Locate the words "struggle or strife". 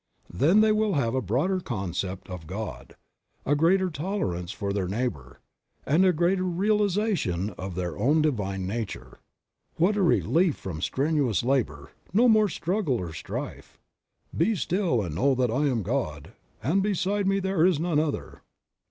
12.49-13.77